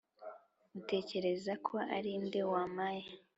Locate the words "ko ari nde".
1.65-2.41